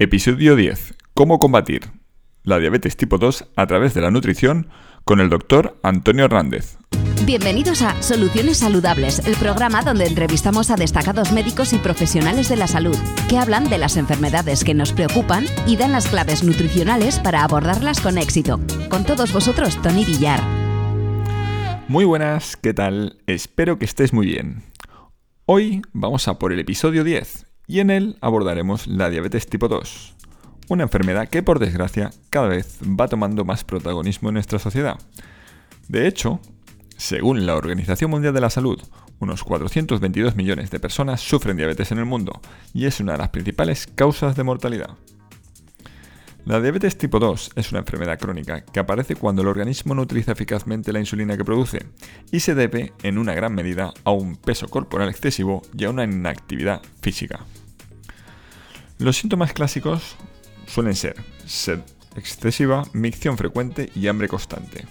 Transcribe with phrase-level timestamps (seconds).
[0.00, 0.94] Episodio 10.
[1.12, 1.90] ¿Cómo combatir
[2.44, 4.68] la diabetes tipo 2 a través de la nutrición
[5.02, 6.78] con el doctor Antonio Hernández.
[7.26, 12.68] Bienvenidos a Soluciones Saludables, el programa donde entrevistamos a destacados médicos y profesionales de la
[12.68, 12.96] salud
[13.28, 18.00] que hablan de las enfermedades que nos preocupan y dan las claves nutricionales para abordarlas
[18.00, 18.60] con éxito.
[18.88, 20.40] Con todos vosotros, Tony Villar.
[21.88, 23.18] Muy buenas, ¿qué tal?
[23.26, 24.62] Espero que estés muy bien.
[25.44, 30.14] Hoy vamos a por el episodio 10 y en él abordaremos la diabetes tipo 2,
[30.68, 34.98] una enfermedad que por desgracia cada vez va tomando más protagonismo en nuestra sociedad.
[35.86, 36.40] De hecho,
[36.96, 38.82] según la Organización Mundial de la Salud,
[39.20, 42.40] unos 422 millones de personas sufren diabetes en el mundo
[42.72, 44.90] y es una de las principales causas de mortalidad.
[46.48, 50.32] La diabetes tipo 2 es una enfermedad crónica que aparece cuando el organismo no utiliza
[50.32, 51.84] eficazmente la insulina que produce
[52.32, 56.04] y se debe en una gran medida a un peso corporal excesivo y a una
[56.04, 57.40] inactividad física.
[58.96, 60.16] Los síntomas clásicos
[60.66, 61.80] suelen ser sed
[62.16, 64.86] excesiva, micción frecuente y hambre constante.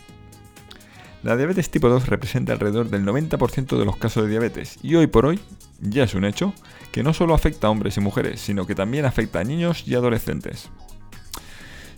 [1.23, 5.08] La diabetes tipo 2 representa alrededor del 90% de los casos de diabetes y hoy
[5.08, 5.39] por hoy
[5.81, 6.53] ya es un hecho
[6.92, 9.95] que no solo afecta a hombres y mujeres, sino que también afecta a niños y
[9.95, 10.69] adolescentes.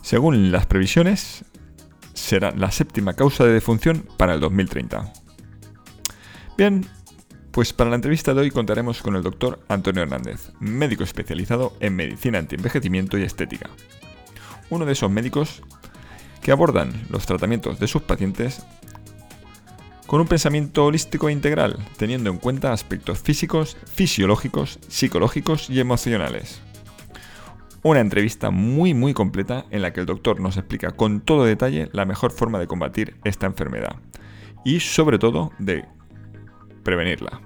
[0.01, 1.45] Según las previsiones,
[2.13, 5.13] será la séptima causa de defunción para el 2030.
[6.57, 6.85] Bien,
[7.51, 11.95] pues para la entrevista de hoy contaremos con el doctor Antonio Hernández, médico especializado en
[11.95, 13.69] medicina antienvejecimiento y estética.
[14.69, 15.61] Uno de esos médicos
[16.41, 18.63] que abordan los tratamientos de sus pacientes
[20.05, 26.61] con un pensamiento holístico e integral, teniendo en cuenta aspectos físicos, fisiológicos, psicológicos y emocionales.
[27.81, 31.89] Una entrevista muy muy completa en la que el doctor nos explica con todo detalle
[31.93, 33.95] la mejor forma de combatir esta enfermedad
[34.65, 35.85] y sobre todo de
[36.83, 37.41] prevenirla.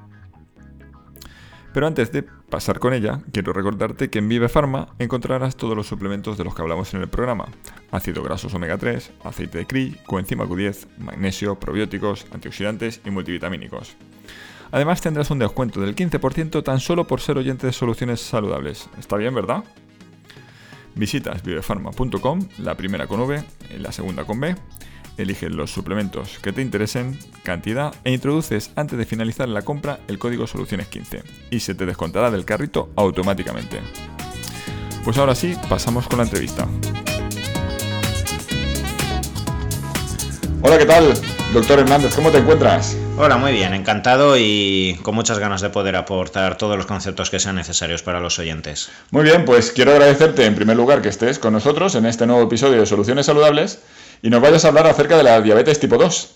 [1.71, 5.87] Pero antes de pasar con ella, quiero recordarte que en Vive Pharma encontrarás todos los
[5.87, 7.47] suplementos de los que hablamos en el programa:
[7.91, 13.95] ácido grasos omega 3, aceite de CRI, coenzima Q10, magnesio, probióticos, antioxidantes y multivitamínicos.
[14.71, 18.89] Además tendrás un descuento del 15% tan solo por ser oyente de soluciones saludables.
[18.97, 19.63] ¿Está bien, verdad?
[20.95, 23.43] Visitas vivefarma.com, la primera con V,
[23.79, 24.55] la segunda con B,
[25.17, 30.19] eliges los suplementos que te interesen, cantidad e introduces antes de finalizar la compra el
[30.19, 33.79] código Soluciones15 y se te descontará del carrito automáticamente.
[35.03, 36.67] Pues ahora sí, pasamos con la entrevista.
[40.61, 41.13] Hola, ¿qué tal?
[41.53, 42.97] Doctor Hernández, ¿cómo te encuentras?
[43.15, 47.39] Hola, muy bien, encantado y con muchas ganas de poder aportar todos los conceptos que
[47.39, 48.89] sean necesarios para los oyentes.
[49.11, 52.41] Muy bien, pues quiero agradecerte en primer lugar que estés con nosotros en este nuevo
[52.41, 53.79] episodio de Soluciones Saludables
[54.23, 56.35] y nos vayas a hablar acerca de la diabetes tipo 2.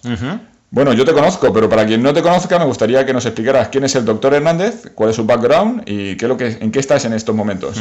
[0.70, 3.70] Bueno, yo te conozco, pero para quien no te conozca, me gustaría que nos explicaras
[3.70, 6.72] quién es el doctor Hernández, cuál es su background y qué es lo que, en
[6.72, 7.78] qué estás en estos momentos.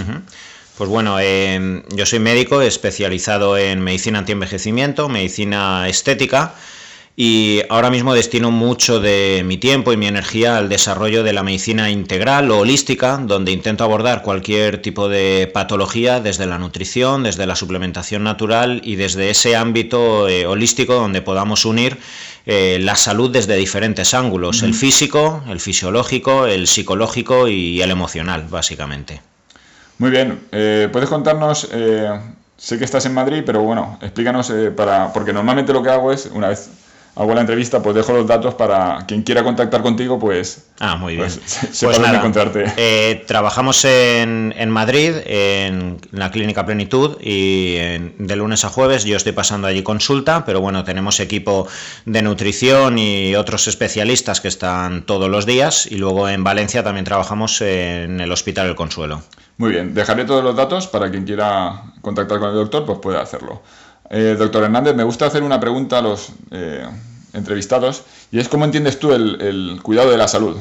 [0.78, 6.54] Pues bueno, eh, yo soy médico especializado en medicina antienvejecimiento, medicina estética
[7.18, 11.42] y ahora mismo destino mucho de mi tiempo y mi energía al desarrollo de la
[11.42, 17.46] medicina integral o holística, donde intento abordar cualquier tipo de patología desde la nutrición, desde
[17.46, 21.96] la suplementación natural y desde ese ámbito eh, holístico donde podamos unir
[22.44, 28.44] eh, la salud desde diferentes ángulos, el físico, el fisiológico, el psicológico y el emocional,
[28.50, 29.22] básicamente.
[29.96, 31.68] Muy bien, eh, ¿puedes contarnos...
[32.58, 35.12] Sé que estás en Madrid, pero bueno, explícanos para.
[35.12, 36.70] Porque normalmente lo que hago es, una vez
[37.16, 41.16] hago la entrevista, pues dejo los datos para quien quiera contactar contigo, pues, ah, muy
[41.16, 41.28] bien.
[41.28, 42.64] pues pues encontrarte.
[42.76, 47.76] Eh, trabajamos en, en, Madrid, en la Clínica Plenitud, y
[48.18, 51.66] de lunes a jueves yo estoy pasando allí consulta, pero bueno, tenemos equipo
[52.04, 57.06] de nutrición y otros especialistas que están todos los días, y luego en Valencia también
[57.06, 59.22] trabajamos en el Hospital El Consuelo.
[59.56, 63.22] Muy bien, dejaré todos los datos para quien quiera contactar con el doctor, pues pueda
[63.22, 63.62] hacerlo.
[64.10, 66.86] Eh, doctor Hernández, me gusta hacer una pregunta a los eh,
[67.32, 70.56] entrevistados y es cómo entiendes tú el, cuidado de la salud.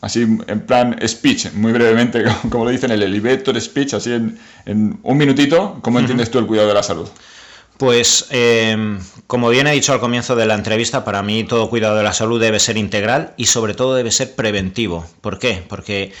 [0.00, 5.16] así en plan speech, muy brevemente, como lo dicen el elevator speech, así en, un
[5.16, 7.08] minutito, ¿cómo entiendes tú el cuidado de la salud?
[7.78, 11.96] Pues, em, como bien he dicho al comienzo de la entrevista, para mí todo cuidado
[11.96, 15.04] de la salud debe ser integral y sobre todo debe ser preventivo.
[15.20, 15.62] ¿Por qué?
[15.68, 16.12] Porque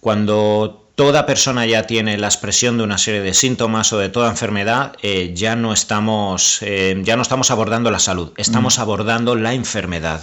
[0.00, 4.28] cuando toda persona ya tiene la expresión de una serie de síntomas o de toda
[4.28, 9.54] enfermedad, eh, ya, no estamos, eh, ya no estamos abordando la salud, estamos abordando la
[9.54, 10.20] enfermedad.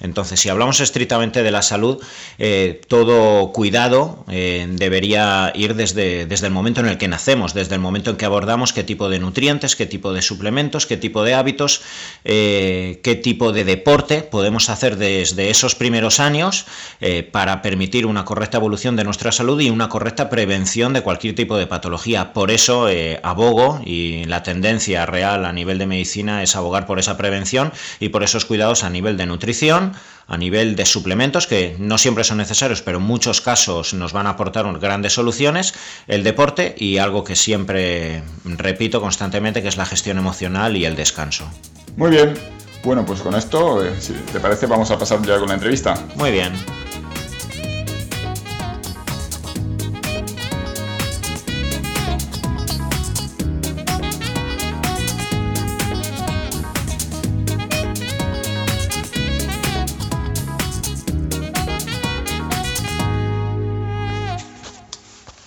[0.00, 2.02] Entonces, si hablamos estrictamente de la salud,
[2.38, 7.80] eh, todo cuidado debería ir desde, desde el momento en el que nacemos, desde el
[7.80, 11.34] momento en que abordamos qué tipo de nutrientes, qué tipo de suplementos, qué tipo de
[11.34, 11.82] hábitos,
[12.24, 16.66] qué tipo de deporte podemos hacer desde esos primeros años
[17.30, 21.34] para permitir una correcta evolución de nuestra salud y una correcta correcta prevención de cualquier
[21.34, 22.34] tipo de patología.
[22.34, 26.98] Por eso eh, abogo y la tendencia real a nivel de medicina es abogar por
[26.98, 29.94] esa prevención y por esos cuidados a nivel de nutrición,
[30.26, 34.26] a nivel de suplementos, que no siempre son necesarios, pero en muchos casos nos van
[34.26, 35.72] a aportar grandes soluciones,
[36.08, 40.94] el deporte y algo que siempre repito constantemente, que es la gestión emocional y el
[40.94, 41.48] descanso.
[41.96, 42.34] Muy bien,
[42.84, 45.94] bueno, pues con esto, eh, si te parece, vamos a pasar ya con la entrevista.
[46.16, 46.52] Muy bien.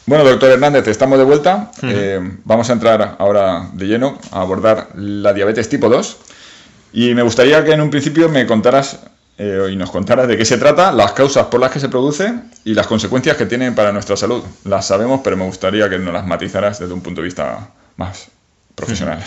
[0.08, 1.72] Bueno, doctor Hernández, estamos de vuelta.
[1.82, 6.18] Eh, vamos a entrar ahora de lleno a abordar la diabetes tipo 2.
[6.94, 9.00] Y me gustaría que en un principio me contaras
[9.40, 12.36] eh, y nos contaras de qué se trata, las causas por las que se produce
[12.64, 14.44] y las consecuencias que tiene para nuestra salud.
[14.64, 18.28] Las sabemos, pero me gustaría que nos las matizaras desde un punto de vista más
[18.76, 19.24] profesional.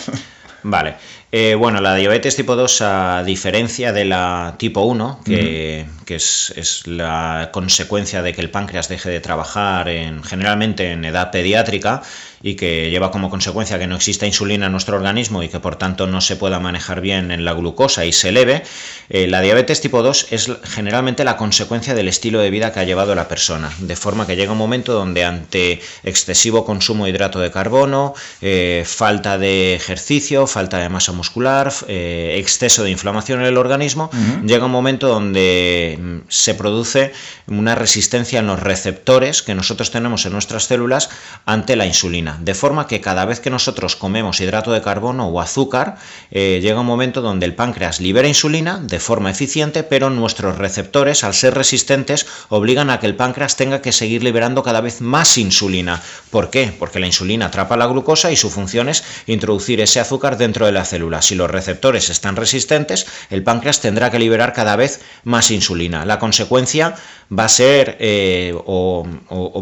[0.63, 0.95] Vale.
[1.31, 7.51] Eh, bueno, la diabetes tipo 2, a diferencia de la tipo 1, que, es, la
[7.53, 12.03] consecuencia de que el páncreas deje de trabajar en, generalmente en edad pediátrica
[12.43, 15.77] y que lleva como consecuencia que no exista insulina en nuestro organismo y que por
[15.77, 18.63] tanto no se pueda manejar bien en la glucosa y se eleve,
[19.11, 22.85] eh, la diabetes tipo 2 es generalmente la consecuencia del estilo de vida que ha
[22.85, 27.41] llevado la persona, de forma que llega un momento donde ante excesivo consumo de hidrato
[27.41, 33.47] de carbono, eh, falta de ejercicio, falta de masa muscular, eh, exceso de inflamación en
[33.47, 34.11] el organismo,
[34.47, 37.13] llega un momento donde mm, se produce
[37.47, 41.11] una resistencia en los receptores que nosotros tenemos en nuestras células
[41.45, 42.39] ante la insulina.
[42.41, 45.97] De forma que cada vez que nosotros comemos hidrato de carbono o azúcar,
[46.31, 51.25] eh, llega un momento donde el páncreas libera insulina de forma eficiente, pero nuestros receptores,
[51.25, 55.37] al ser resistentes, obligan a que el páncreas tenga que seguir liberando cada vez más
[55.37, 56.01] insulina.
[56.31, 56.73] ¿Por qué?
[56.79, 60.73] Porque la insulina atrapa la glucosa y su función es introducir ese azúcar dentro de
[60.73, 65.51] la célula si los receptores están resistentes, el páncreas tendrá que liberar cada vez más
[65.51, 66.05] insulina.
[66.05, 66.95] La consecuencia
[67.37, 69.07] va a ser, eh, o,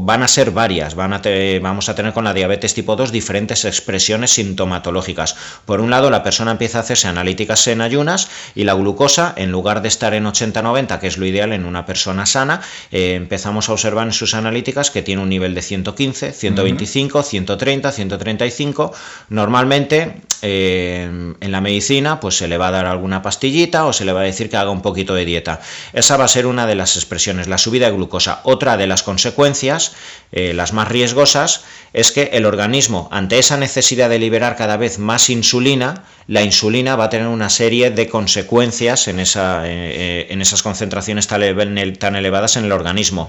[0.00, 5.36] van a ser varias, vamos a tener con la diabetes tipo 2 diferentes expresiones sintomatológicas.
[5.64, 9.50] Por un lado, la persona empieza a hacerse analíticas en ayunas y la glucosa, en
[9.50, 12.60] lugar de estar en 80-90, que es lo ideal en una persona sana,
[12.92, 17.92] eh, empezamos a observar en sus analíticas que tiene un nivel de 115, 125, 130,
[17.92, 18.92] 135.
[19.30, 24.04] Normalmente, eh, en la medicina, pues se le va a dar alguna pastillita o se
[24.04, 25.60] le va a decir que haga un poquito de dieta.
[25.92, 28.40] Esa va a ser una de las expresiones, la subida de glucosa.
[28.44, 29.92] Otra de las consecuencias,
[30.32, 34.98] eh, las más riesgosas, es que el organismo, ante esa necesidad de liberar cada vez
[34.98, 40.42] más insulina, la insulina va a tener una serie de consecuencias en, esa, eh, en
[40.42, 43.28] esas concentraciones tan, elevadas en el organismo,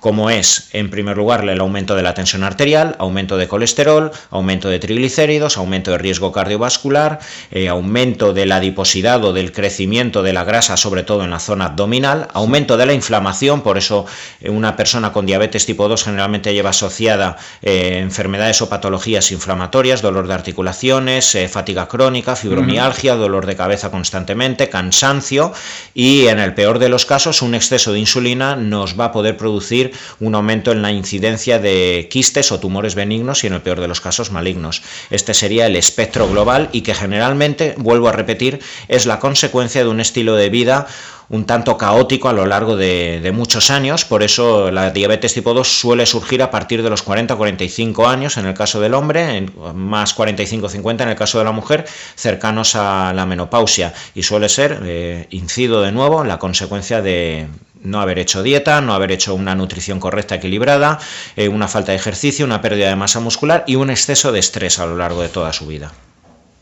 [0.00, 4.68] como es, en primer lugar, el aumento de la tensión arterial, aumento de colesterol, aumento
[4.68, 7.18] de triglicéridos, aumento de riesgo cardiovascular,
[7.50, 11.38] eh, aumento de la adiposidad o del crecimiento de la grasa, sobre todo en la
[11.38, 14.06] zona abdominal, aumento de la inflamación, por eso
[14.40, 20.26] eh, una persona con diabetes tipo 2 generalmente lleva asociada enfermedades o patologías inflamatorias, dolor
[20.26, 25.52] de articulaciones, fatiga crónica, fibromialgia, dolor de cabeza constantemente, cansancio
[25.94, 29.36] y en el peor de los casos un exceso de insulina nos va a poder
[29.36, 33.80] producir un aumento en la incidencia de quistes o tumores benignos y en el peor
[33.80, 34.82] de los casos malignos.
[35.10, 37.35] Este sería el espectro global y que generalmente,
[37.76, 40.86] vuelvo a repetir, es la consecuencia de un estilo de vida
[41.28, 45.66] un tanto caótico a lo largo de, muchos años, por eso la diabetes tipo 2
[45.66, 51.02] suele surgir a partir de los 40-45 años en el caso del hombre, más 45-50
[51.02, 55.82] en el caso de la mujer, cercanos a la menopausia y suele ser, eh, incido
[55.82, 57.48] de nuevo, la consecuencia de,
[57.82, 60.98] no haber hecho dieta, no haber hecho una nutrición correcta, equilibrada,
[61.36, 64.78] eh, una falta de ejercicio, una pérdida de masa muscular y un exceso de estrés
[64.78, 65.92] a lo largo de toda su vida.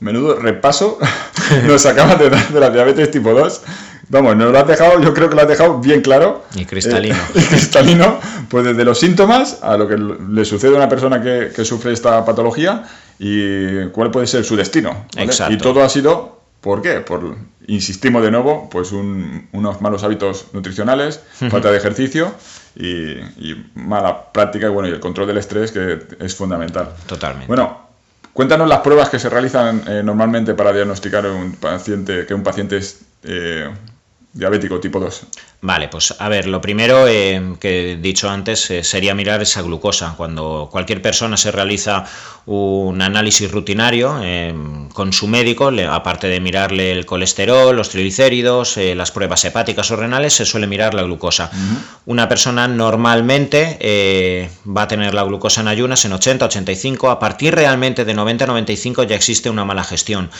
[0.04, 0.99] Menudo repaso
[1.66, 3.62] nos acabas de dar de la diabetes tipo 2
[4.11, 6.44] Vamos, nos lo has dejado, yo creo que lo has dejado bien claro.
[6.54, 7.16] Y cristalino.
[7.34, 8.20] y cristalino,
[8.50, 12.23] pues desde los síntomas a lo que le sucede a una persona que, sufre esta
[12.25, 12.84] patología
[13.18, 15.06] y cuál puede ser su destino.
[15.16, 15.54] Exacto.
[15.54, 17.00] Y todo ha sido, ¿por qué?
[17.00, 17.34] Por,
[17.66, 21.20] insistimos de nuevo, pues unos malos hábitos nutricionales,
[21.50, 22.34] falta de ejercicio
[22.76, 23.16] y,
[23.75, 26.90] mala práctica y bueno, y el control del estrés que es fundamental.
[27.06, 27.46] Totalmente.
[27.46, 27.84] Bueno,
[28.35, 32.79] Cuéntanos las pruebas que se realizan eh, normalmente para diagnosticar un paciente, que un paciente
[32.79, 33.73] es, eh,
[34.35, 35.26] diabético tipo 2?
[35.67, 39.62] Vale, pues a ver, lo primero eh, que he dicho antes eh, sería mirar esa
[39.62, 40.12] glucosa.
[40.14, 42.05] Cuando cualquier persona se realiza
[42.45, 44.55] un análisis rutinario eh,
[44.93, 50.35] con su médico, aparte de mirarle el colesterol, los triglicéridos, las pruebas hepáticas o renales,
[50.35, 51.50] se suele mirar la glucosa.
[52.05, 57.55] Una persona normalmente va a tener la glucosa en ayunas en 80, 85, a partir
[57.55, 60.31] realmente de 90, 95 ya existe una mala gestión.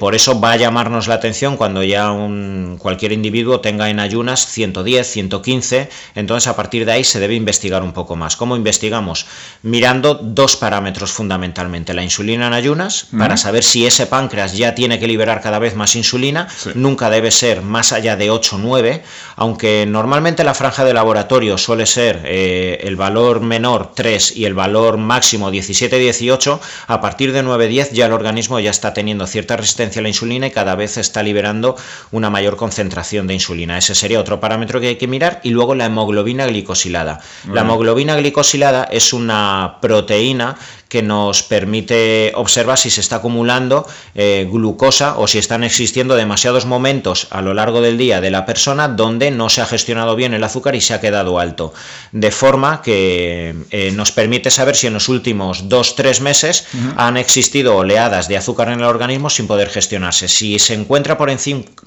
[0.00, 4.46] por eso va a llamarnos la atención cuando ya un, cualquier individuo tenga en ayunas
[4.46, 8.36] 110, 115, entonces a partir de ahí se debe investigar un poco más.
[8.36, 9.26] ¿Cómo investigamos?
[9.62, 14.98] Mirando dos parámetros fundamentalmente, la insulina en ayunas, para saber si ese páncreas ya tiene
[14.98, 19.02] que liberar cada vez más insulina, nunca debe ser más allá de 8 o 9,
[19.36, 24.54] aunque normalmente la franja de laboratorio suele ser eh, el valor menor 3 y el
[24.54, 30.00] valor máximo 17-18, a partir de 9-10 ya el organismo ya está teniendo cierta resistencia
[30.00, 31.76] a la insulina y cada vez está liberando
[32.12, 33.78] una mayor concentración de insulina.
[33.78, 37.20] Ese sería otro parámetro que hay que mirar, y luego la hemoglobina glicosilada.
[37.52, 40.56] La hemoglobina glicosilada es una proteína
[40.90, 46.66] que nos permite observar si se está acumulando eh, glucosa o si están existiendo demasiados
[46.66, 50.34] momentos a lo largo del día de la persona donde no se ha gestionado bien
[50.34, 51.72] el azúcar y se ha quedado alto.
[52.10, 56.66] De forma que eh, nos permite saber si en los últimos 2-3 meses
[56.96, 60.26] han existido oleadas de azúcar en el organismo sin poder gestionarse.
[60.26, 61.30] Si se encuentra por,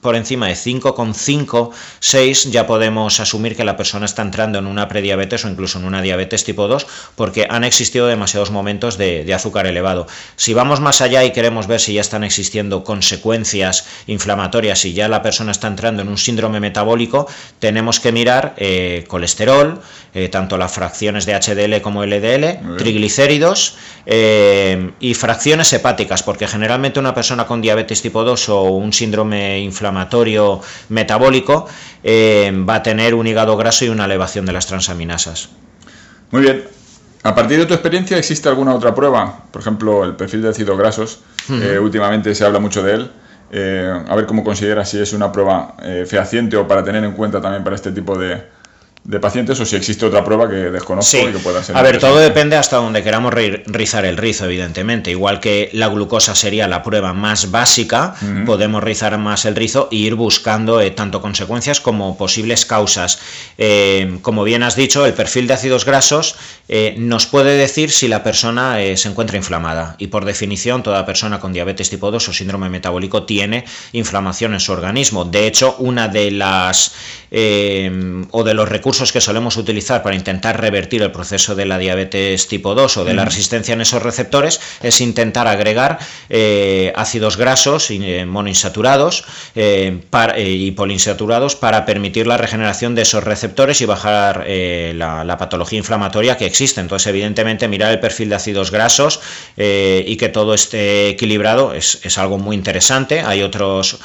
[0.01, 4.87] por encima de 5,5, 6, ya podemos asumir que la persona está entrando en una
[4.87, 9.65] prediabetes o incluso en una diabetes tipo 2 porque han existido demasiados momentos de, azúcar
[9.65, 10.07] elevado.
[10.35, 15.07] Si vamos más allá y queremos ver si ya están existiendo consecuencias inflamatorias y ya
[15.07, 17.27] la persona está entrando en un síndrome metabólico,
[17.59, 19.81] tenemos que mirar eh, colesterol,
[20.13, 26.99] eh, tanto las fracciones de HDL como LDL, triglicéridos eh, y fracciones hepáticas, porque generalmente
[26.99, 31.67] una persona con diabetes tipo 2 o un síndrome inflamatorio metabólico
[32.05, 35.49] va a tener un hígado graso y una elevación de las transaminasas.
[36.31, 36.63] Muy bien,
[37.23, 39.43] a partir de tu experiencia, ¿existe alguna otra prueba?
[39.49, 41.19] Por ejemplo, el perfil de ácidos grasos.
[41.49, 43.11] Eh, últimamente se habla mucho de él.
[43.51, 47.13] Eh, a ver cómo consideras si es una prueba eh, fehaciente o para tener en
[47.13, 48.43] cuenta también para este tipo de,
[49.05, 51.75] de pacientes o si existe otra prueba que desconozco y que pueda ser.
[51.75, 55.11] A ver, todo depende hasta donde queramos rizar el rizo, evidentemente.
[55.11, 59.97] Igual que la glucosa sería la prueba más básica, podemos rizar más el rizo e
[59.97, 63.19] ir buscando eh, tanto consecuencias como posibles causas.
[63.57, 66.35] Eh, como bien has dicho, el perfil de ácidos grasos
[66.69, 69.97] eh, nos puede decir si la persona se encuentra inflamada.
[69.97, 74.61] Y por definición, toda persona con diabetes tipo 2 o síndrome metabólico tiene inflamación en
[74.61, 75.25] su organismo.
[75.25, 76.93] De hecho, una de las
[78.31, 82.47] o de los recursos que solemos utilizar para intentar revertir el proceso de la diabetes
[82.47, 85.97] tipo 2 o de la resistencia en esos receptores es intentar agregar
[86.29, 89.99] eh, ácidos grasos eh, monoinsaturados eh,
[90.37, 96.45] y poliinsaturados para permitir la regeneración de esos receptores y bajar la, patología inflamatoria que
[96.45, 96.79] existe.
[96.79, 99.19] Entonces, evidentemente, mirar el perfil de ácidos grasos
[99.57, 103.21] y que todo esté equilibrado es, es algo muy interesante.
[103.21, 103.97] Hay otros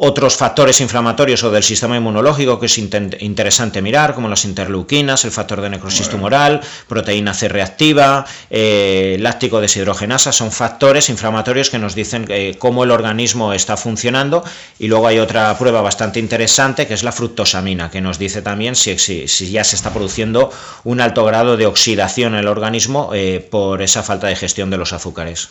[0.00, 5.32] otros factores inflamatorios o del sistema inmunológico que es interesante mirar, como las interleuquinas, el
[5.32, 11.96] factor de necrosis tumoral, proteína C reactiva, eh, láctico deshidrogenasa, son factores inflamatorios que nos
[11.96, 14.44] dicen eh, cómo el organismo está funcionando.
[14.78, 18.76] Y luego hay otra prueba bastante interesante que es la fructosamina, que nos dice también
[18.76, 20.52] si, si, ya se está produciendo
[20.84, 24.76] un alto grado de oxidación en el organismo eh, por esa falta de gestión de
[24.76, 25.48] los azúcares.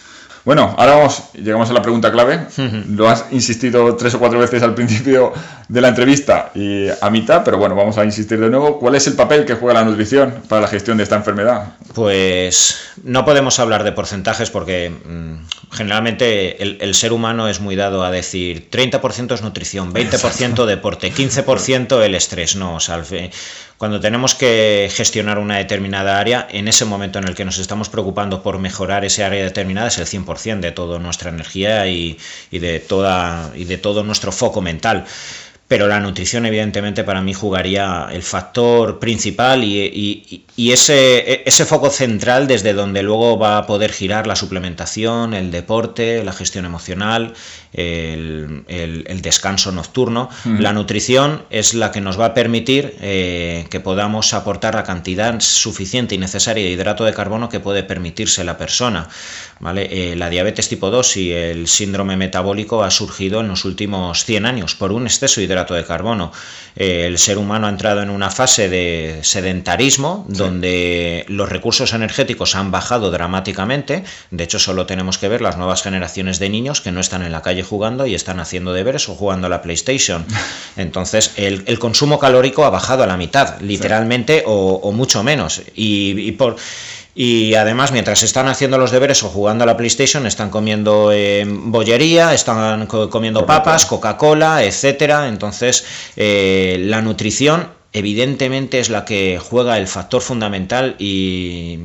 [0.48, 2.39] Bueno, ahora vamos, llegamos a la pregunta clave.
[2.88, 5.34] Lo has insistido tres o cuatro veces al principio
[5.68, 8.80] de la entrevista y a mitad, pero bueno, vamos a insistir de nuevo.
[8.80, 11.74] ¿Cuál es el papel que juega la nutrición para la gestión de esta enfermedad?
[11.94, 18.06] Pues no podemos hablar de porcentajes porque mm, generalmente el, ser humano es muy dado
[18.06, 22.56] a decir 30% es nutrición, 20% deporte, 15% el estrés.
[22.56, 23.32] No, salve
[23.77, 27.89] cuando tenemos que gestionar una determinada área, en ese momento en el que nos estamos
[27.89, 32.17] preocupando por mejorar ese área determinada es el 100% de toda nuestra energía y,
[32.51, 35.06] de toda, y de todo nuestro foco mental
[35.68, 42.48] pero la nutrición evidentemente para mí jugaría el factor principal y, ese, ese, foco central
[42.48, 47.34] desde donde luego va a poder girar la suplementación, el deporte, la gestión emocional,
[47.74, 48.64] el,
[49.22, 50.30] descanso nocturno.
[50.46, 55.40] La nutrición es la que nos va a permitir eh, que podamos aportar la cantidad
[55.42, 59.10] suficiente y necesaria de hidrato de carbono que puede permitirse la persona.
[59.60, 59.88] ¿vale?
[59.92, 64.46] Eh, la diabetes tipo 2 y el síndrome metabólico ha surgido en los últimos 100
[64.46, 66.32] años por un exceso de hidrato de carbono.
[66.76, 72.56] Eh, el ser humano ha entrado en una fase de sedentarismo donde los recursos energéticos
[72.56, 74.04] han bajado dramáticamente.
[74.30, 77.32] De hecho, solo tenemos que ver las nuevas generaciones de niños que no están en
[77.32, 80.26] la calle jugando y están haciendo deberes o jugando a la PlayStation.
[80.78, 85.62] Entonces, el, consumo calórico ha bajado a la mitad, literalmente, o, mucho menos.
[85.76, 86.58] y por
[87.20, 91.46] y además, mientras están haciendo los deberes o jugando a la PlayStation, están comiendo eh,
[91.48, 95.28] bollería, están comiendo papas, Coca-Cola, etcétera.
[95.28, 95.84] Entonces,
[96.16, 101.80] eh, la nutrición evidentemente es la que juega el factor fundamental y,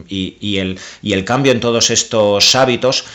[0.59, 3.07] el, y, el, cambio en todos estos hábitos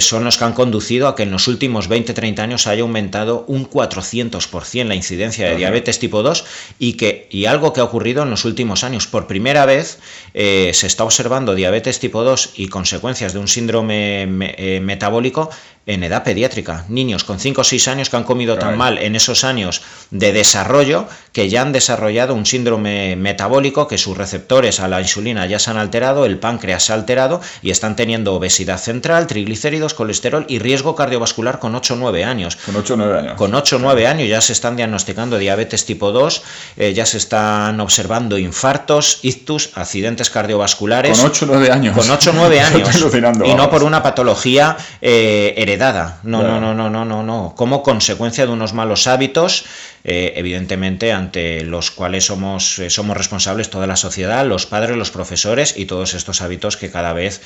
[0.00, 3.68] son los que han conducido a que en los últimos 20-30 años haya aumentado un
[3.68, 6.44] 400% la incidencia de diabetes tipo 2
[6.78, 9.06] y, que, y algo que ha ocurrido en los últimos años.
[9.06, 9.98] Por primera vez
[10.34, 15.50] eh, se está observando diabetes tipo 2 y consecuencias de un síndrome eh, metabólico
[15.86, 19.16] en edad pediátrica, niños con 5 o 6 años que han comido tan mal en
[19.16, 24.88] esos años de desarrollo que ya han desarrollado un síndrome metabólico, que sus receptores a
[24.88, 28.78] la insulina ya se han alterado, el páncreas se ha alterado y están teniendo obesidad
[28.78, 32.56] central, triglicéridos, colesterol y riesgo cardiovascular con 8 o 9 años.
[32.56, 33.34] Con 8 o 9 años.
[33.34, 36.42] Con 8 o 9 años ya se están diagnosticando diabetes tipo 2,
[36.76, 41.18] eh, ya se están observando infartos, ictus, accidentes cardiovasculares.
[41.18, 41.96] Con 8 o 9 años.
[41.96, 43.06] Con 8 o 9 años.
[43.44, 46.20] y no por una patología eh, heredada.
[46.22, 47.54] No, no, no, no, no, no, no.
[47.56, 49.64] Como consecuencia de unos malos hábitos,
[50.04, 55.10] eh, evidentemente, ante los cuales somos, eh, somos responsables toda la sociedad, los padres, los
[55.10, 57.40] profesores y todos estos hábitos que cada vez,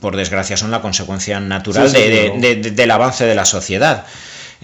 [0.00, 4.06] por desgracia, son la consecuencia natural del avance de la sociedad.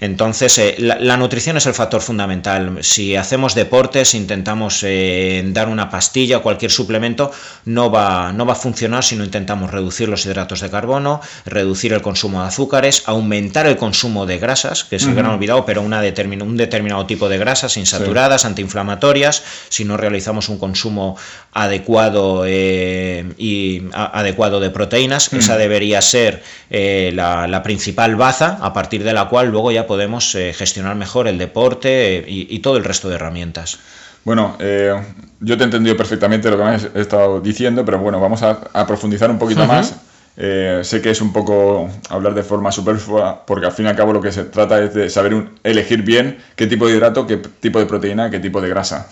[0.01, 2.77] Entonces, eh, la, nutrición es el factor fundamental.
[2.81, 7.31] Si hacemos deportes, intentamos eh, dar una pastilla o cualquier suplemento,
[7.65, 11.91] no va, no va a funcionar si no intentamos reducir los hidratos de carbono, reducir
[11.93, 15.81] el consumo de azúcares, aumentar el consumo de grasas, que se uh han olvidado, pero
[15.81, 21.17] una un determinado tipo de grasas insaturadas, antiinflamatorias, si no realizamos un consumo
[21.51, 29.03] adecuado eh, y adecuado de proteínas, esa debería ser la, la principal baza a partir
[29.03, 32.83] de la cual luego ya podemos eh, gestionar mejor el deporte eh, y, todo el
[32.83, 33.79] resto de herramientas.
[34.23, 34.93] Bueno, eh,
[35.39, 38.85] yo te he entendido perfectamente lo que me has estado diciendo, pero bueno, vamos a,
[38.85, 39.95] profundizar un poquito más.
[40.35, 44.13] sé que es un poco hablar de forma superflua, porque al fin y al cabo
[44.13, 47.79] lo que se trata es de saber elegir bien qué tipo de hidrato, qué tipo
[47.79, 49.07] de proteína, qué tipo de grasa.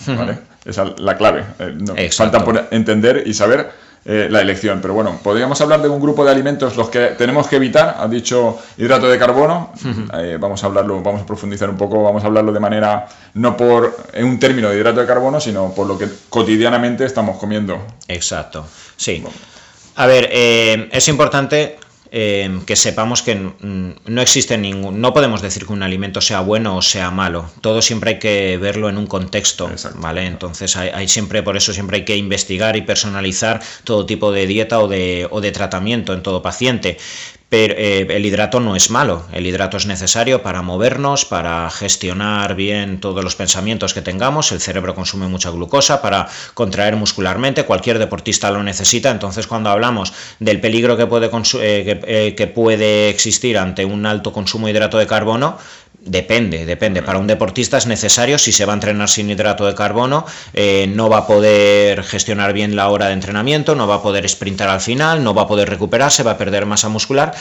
[0.64, 1.44] Esa es la clave.
[2.12, 3.72] falta por entender y saber
[4.10, 4.80] eh, la elección.
[4.82, 7.98] Pero bueno, podríamos hablar de un grupo de alimentos los que tenemos que evitar.
[8.00, 9.74] ha dicho hidrato de carbono.
[10.14, 13.58] Eh, vamos a hablarlo, vamos a profundizar un poco, vamos a hablarlo de manera, no
[13.58, 17.86] por en un término de hidrato de carbono, sino por lo que cotidianamente estamos comiendo.
[18.08, 18.66] Exacto,
[18.96, 19.22] sí.
[19.98, 21.78] A ver, eh, es importante
[22.12, 26.78] Em, que sepamos que no existe ningún, no podemos decir que un alimento sea bueno
[26.78, 27.50] o sea malo.
[27.62, 30.26] Todo siempre hay que verlo en un contexto, ¿vale?
[30.26, 34.80] Entonces hay, siempre, por eso siempre hay que investigar y personalizar todo tipo de dieta
[34.80, 36.98] o de, o de tratamiento en todo paciente.
[37.50, 42.56] Pero eh, el hidrato no es malo, el hidrato es necesario para movernos, para gestionar
[42.56, 48.00] bien todos los pensamientos que tengamos, el cerebro consume mucha glucosa para contraer muscularmente, cualquier
[48.00, 53.58] deportista lo necesita, entonces cuando hablamos del peligro que puede, eh, eh, que puede existir
[53.58, 55.58] ante un alto consumo de hidrato de carbono,
[56.08, 57.02] Depende, depende.
[57.02, 60.88] Para un deportista es necesario, si se va a entrenar sin hidrato de carbono, eh,
[60.88, 64.70] no va a poder gestionar bien la hora de entrenamiento, no va a poder sprintar
[64.70, 67.36] al final, no va a poder recuperarse, va a perder masa muscular.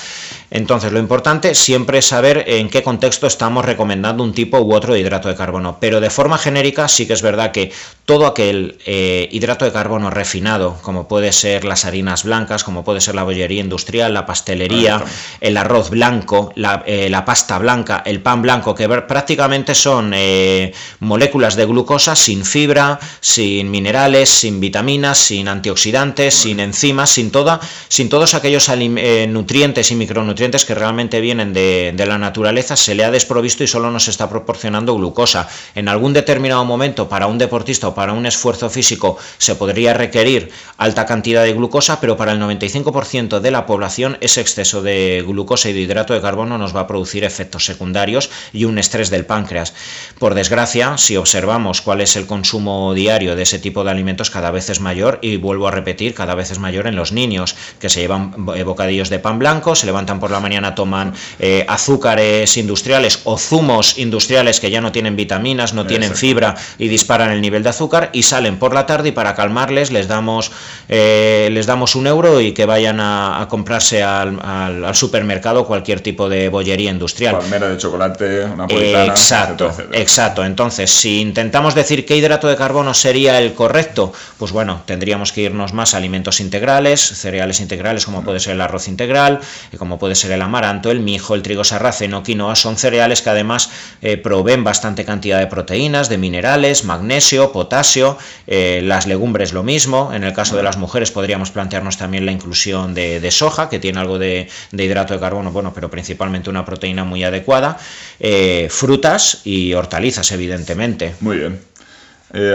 [0.50, 4.94] Entonces, lo importante siempre es saber en qué contexto estamos recomendando un tipo u otro
[4.94, 5.78] de hidrato de carbono.
[5.78, 7.72] Pero de forma genérica, sí que es verdad que
[8.04, 13.00] todo aquel eh, hidrato de carbono refinado, como puede ser las harinas blancas, como puede
[13.00, 15.04] ser la bollería industrial, la pastelería,
[15.40, 20.72] el arroz blanco, la, eh, la pasta blanca, el pan blanco, que prácticamente son eh,
[21.00, 27.60] moléculas de glucosa sin fibra, sin minerales, sin vitaminas, sin antioxidantes, sin enzimas, sin, toda,
[27.88, 33.04] sin todos aquellos eh, nutrientes y micronutrientes que realmente vienen de, la naturaleza, se le
[33.04, 35.48] ha desprovisto y solo nos está proporcionando glucosa.
[35.74, 40.50] En algún determinado momento, para un deportista o para un esfuerzo físico, se podría requerir
[40.76, 45.68] alta cantidad de glucosa, pero para el 95% de la población ese exceso de glucosa
[45.68, 49.26] y de hidrato de carbono nos va a producir efectos secundarios y un estrés del
[49.26, 49.74] páncreas.
[50.18, 54.50] Por desgracia, si observamos cuál es el consumo diario de ese tipo de alimentos, cada
[54.50, 57.88] vez es mayor y vuelvo a repetir, cada vez es mayor en los niños, que
[57.88, 62.56] se llevan eh, bocadillos de pan blanco, se levantan por la mañana, toman eh, azúcares
[62.56, 67.40] industriales o zumos industriales que ya no tienen vitaminas, no tienen fibra y disparan el
[67.40, 70.50] nivel de azúcar y salen por la tarde y para calmarles les damos,
[70.88, 76.48] eh, les damos un euro y que vayan a, comprarse al, supermercado cualquier tipo de
[76.48, 77.36] bollería industrial.
[77.38, 78.25] Palmera de chocolate
[78.56, 80.44] napolitana, Exacto, exacto.
[80.44, 85.42] Entonces, si intentamos decir qué hidrato de carbono sería el correcto, pues bueno, tendríamos que
[85.42, 89.40] irnos más a alimentos integrales, cereales integrales como puede ser el arroz integral,
[89.72, 93.30] eh, como puede ser el amaranto, el mijo, el trigo sarraceno, quinoa, son cereales que
[93.30, 93.70] además
[94.02, 100.12] eh, proveen bastante cantidad de proteínas, de minerales, magnesio, potasio, eh, las legumbres lo mismo,
[100.12, 104.00] en el caso de las mujeres podríamos plantearnos también la inclusión de, soja, que tiene
[104.00, 107.78] algo de, hidrato de carbono, bueno, pero principalmente una proteína muy adecuada,
[108.20, 111.14] eh, frutas y hortalizas, evidentemente.
[111.20, 111.60] Muy bien.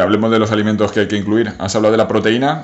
[0.02, 1.54] hablemos de los alimentos que hay que incluir.
[1.60, 2.64] Has hablado de la proteína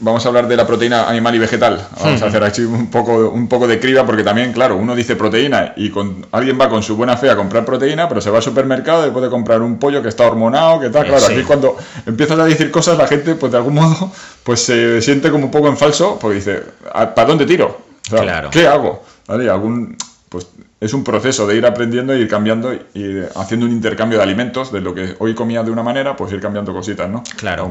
[0.00, 1.86] vamos a hablar de la proteína animal y vegetal.
[2.02, 5.16] Vamos a hacer aquí un poco, un poco de criba porque también, claro, uno dice
[5.16, 8.38] proteína y con, alguien va con su buena fe a comprar proteína, pero se va
[8.38, 11.06] al supermercado y puede comprar un pollo que está hormonado, que tal.
[11.06, 11.76] Claro, aquí cuando
[12.06, 14.12] empiezas a decir cosas la gente, pues de algún modo,
[14.44, 17.88] pues se siente como un poco en falso porque dice, ah, ¿para dónde tiro?
[18.08, 18.50] claro.
[18.50, 19.04] ¿Qué hago?
[19.26, 19.50] ¿Vale?
[19.50, 19.96] Algún,
[20.28, 20.48] pues
[20.80, 24.72] es un proceso de ir aprendiendo e ir cambiando y haciendo un intercambio de alimentos,
[24.72, 27.22] de lo que hoy comía de una manera, pues ir cambiando cositas, ¿no?
[27.36, 27.70] Claro.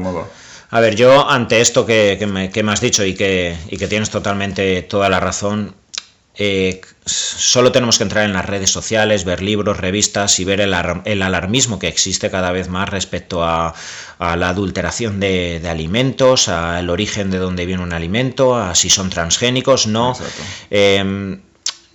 [0.70, 5.08] A ver, yo ante esto que, me, has dicho y que, que, tienes totalmente toda
[5.08, 5.74] la razón,
[6.40, 10.72] eh, solo tenemos que entrar en las redes sociales, ver libros, revistas y ver el,
[10.74, 13.74] alarmismo que existe cada vez más respecto a,
[14.20, 19.86] la adulteración de, alimentos, al origen de dónde viene un alimento, a si son transgénicos,
[19.86, 20.16] no.
[20.70, 21.40] Em,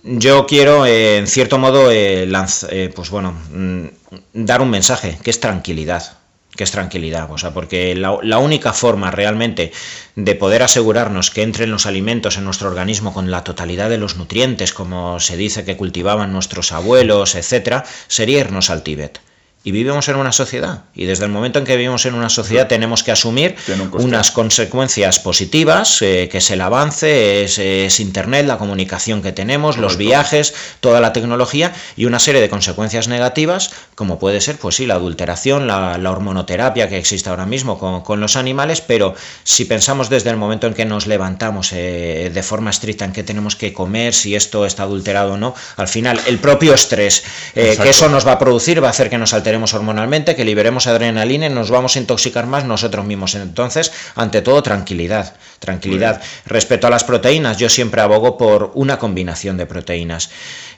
[0.04, 3.86] yo quiero, eh, en cierto modo, eh, pues bueno, mm,
[4.34, 6.18] dar un mensaje, que es tranquilidad
[6.56, 9.72] que es tranquilidad, o sea, porque la, única forma realmente
[10.14, 14.16] de poder asegurarnos que entren los alimentos en nuestro organismo con la totalidad de los
[14.16, 19.20] nutrientes, como se dice que cultivaban nuestros abuelos, etcétera, sería irnos al Tíbet
[19.64, 20.82] y vivimos en una sociedad.
[20.94, 23.56] Y desde el momento en que vivimos en una sociedad tenemos que asumir
[23.92, 29.96] unas consecuencias positivas, eh, que es el avance, es, Internet, la comunicación que tenemos, los
[29.96, 34.86] viajes, toda la tecnología, y una serie de consecuencias negativas, como puede ser, pues sí,
[34.86, 40.30] la adulteración, la, hormonoterapia que existe ahora mismo con, los animales, pero si pensamos desde
[40.30, 44.12] el momento en que nos levantamos eh, de forma estricta en qué tenemos que comer,
[44.12, 47.24] si esto está adulterado o no, al final el propio estrés
[47.54, 50.86] eh, que eso nos va a producir va a hacer que nos hormonalmente, que liberemos
[50.86, 53.34] adrenalina y nos vamos a intoxicar más nosotros mismos.
[53.36, 55.34] Entonces, ante todo, tranquilidad.
[55.64, 56.20] Tranquilidad.
[56.46, 60.30] Respecto a las proteínas, yo siempre abogo por una combinación de proteínas.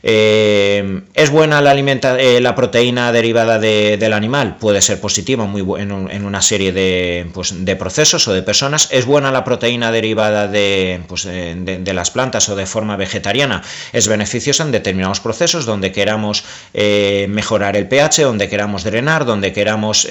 [0.08, 4.56] Eh, ¿Es buena la, alimenta eh, la proteína derivada del animal?
[4.58, 8.88] Puede ser positiva muy en, en una serie de, pues, de, procesos o de personas.
[8.92, 13.62] ¿Es buena la proteína derivada de, pues, de, las plantas o de forma vegetariana?
[13.92, 19.52] Es beneficiosa en determinados procesos donde queramos eh, mejorar el pH, donde queramos drenar, donde
[19.52, 20.06] queramos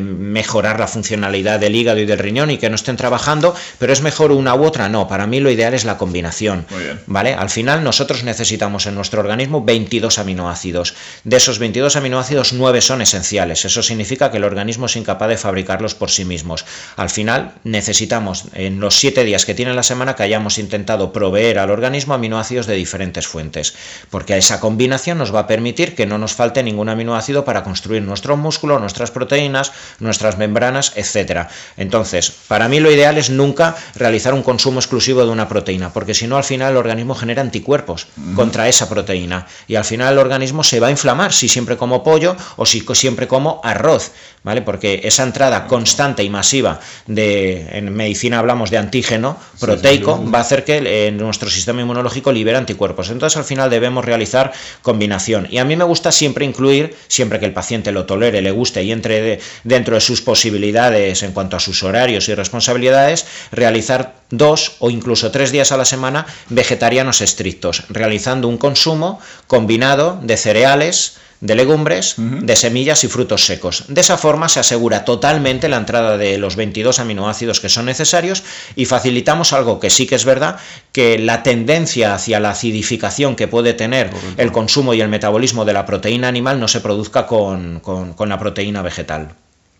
[0.00, 4.00] mejorar la funcionalidad del hígado y del riñón y que no estén trabajando, pero es
[4.00, 4.88] mejor una u otra.
[4.88, 6.66] No, para mí lo ideal es la combinación.
[7.06, 7.34] ¿vale?
[7.34, 10.94] Al final nosotros necesitamos en nuestro organismo 22 aminoácidos.
[11.24, 13.64] De esos 22 aminoácidos, 9 son esenciales.
[13.64, 16.64] Eso significa que el organismo es incapaz de fabricarlos por sí mismos.
[16.96, 21.58] Al final, necesitamos en los 7 días que tiene la semana que hayamos intentado proveer
[21.58, 23.74] al organismo aminoácidos de diferentes fuentes,
[24.10, 28.02] porque esa combinación nos va a permitir que no nos falte ningún aminoácido para construir
[28.02, 31.48] nuestro músculo, nuestras proteínas, nuestras membranas, etc.
[31.76, 36.14] Entonces, para mí lo ideal es nunca realizar un consumo exclusivo de una proteína, porque
[36.14, 40.18] si no al final el organismo genera anticuerpos contra esa proteína y al final el
[40.18, 44.62] organismo se va a inflamar si siempre como pollo o si siempre como arroz, ¿vale?
[44.62, 50.42] Porque esa entrada constante y masiva de, en medicina hablamos de antígeno proteico, va a
[50.42, 53.10] hacer que nuestro sistema inmunológico libere anticuerpos.
[53.10, 54.52] Entonces al final debemos realizar
[54.82, 55.46] combinación.
[55.50, 58.82] Y a mí me gusta siempre incluir, siempre que el paciente lo tolere, le guste
[58.82, 63.83] y entre dentro de sus posibilidades en cuanto a sus horarios y responsabilidades, realizar
[64.30, 70.36] dos o incluso tres días a la semana vegetarianos estrictos, realizando un consumo combinado de
[70.36, 73.84] cereales, de legumbres, de semillas y frutos secos.
[73.88, 78.42] De esa forma se asegura totalmente la entrada de los 22 aminoácidos que son necesarios
[78.76, 80.56] y facilitamos algo que sí que es verdad,
[80.92, 85.74] que la tendencia hacia la acidificación que puede tener el consumo y el metabolismo de
[85.74, 89.34] la proteína animal no se produzca con, con la proteína vegetal.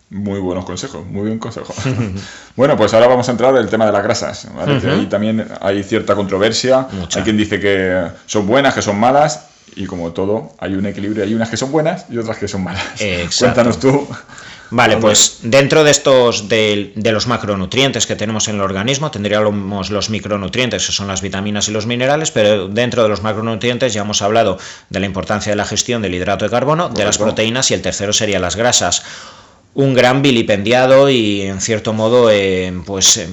[0.09, 1.73] Muy buenos consejos, muy buen consejo.
[2.55, 4.47] bueno, pues ahora vamos a entrar en el tema de las grasas.
[4.87, 6.87] Ahí también hay cierta controversia.
[7.15, 9.47] Hay quien dice que son buenas, que son malas.
[9.75, 11.23] Y como todo, hay un equilibrio.
[11.23, 12.83] Hay unas que son buenas y otras que son malas.
[13.39, 14.07] Cuéntanos tú.
[14.71, 20.09] Vale, pues dentro de estos de, los macronutrientes que tenemos en el organismo, tendríamos los
[20.09, 24.21] micronutrientes, que son las vitaminas y los minerales, pero dentro de los macronutrientes ya hemos
[24.21, 24.57] hablado
[24.89, 27.81] de la importancia de la gestión del hidrato de carbono, de las proteínas y el
[27.81, 29.03] tercero sería las grasas.
[29.75, 33.27] Un gran vilipendiado y en cierto modo eh, pues eh,